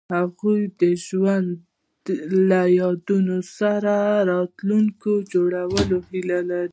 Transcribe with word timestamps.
هغوی 0.15 0.61
د 0.81 0.83
ژوند 1.05 1.49
له 2.49 2.61
یادونو 2.81 3.37
سره 3.57 3.95
راتلونکی 4.31 5.13
جوړولو 5.33 5.97
هیله 6.09 6.39
لرله. 6.49 6.69